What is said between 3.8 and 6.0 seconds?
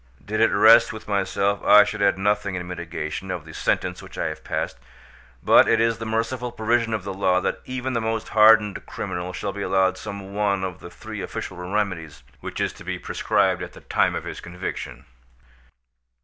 which I have passed, but it is